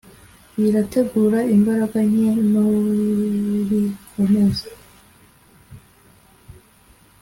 [0.61, 4.69] biragutera imbaraga nke nubikomeza